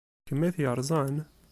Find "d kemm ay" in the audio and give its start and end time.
0.23-0.53